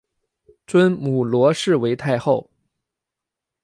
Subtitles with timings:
[0.65, 2.49] 尊母罗氏为太后。